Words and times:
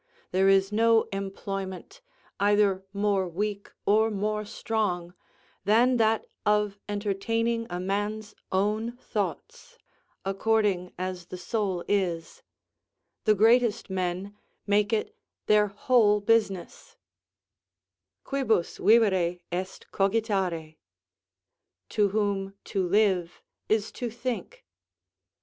There 0.31 0.49
is 0.49 0.71
no 0.71 1.03
employment, 1.13 2.01
either 2.39 2.83
more 2.91 3.27
weak 3.27 3.71
or 3.85 4.09
more 4.09 4.45
strong, 4.45 5.13
than 5.63 5.97
that 5.97 6.25
of 6.43 6.79
entertaining 6.89 7.67
a 7.69 7.79
man's 7.79 8.33
own 8.51 8.93
thoughts, 8.97 9.77
according 10.25 10.91
as 10.97 11.27
the 11.27 11.37
soul 11.37 11.85
is; 11.87 12.41
the 13.25 13.35
greatest 13.35 13.91
men 13.91 14.35
make 14.65 14.91
it 14.91 15.15
their 15.45 15.67
whole 15.67 16.19
business, 16.19 16.97
"Quibus 18.23 18.79
vivere 18.79 19.41
est 19.51 19.91
cogitare;" 19.91 20.77
["To 21.89 22.09
whom 22.09 22.55
to 22.63 22.87
live 22.87 23.43
is 23.69 23.91
to 23.91 24.09
think." 24.09 24.65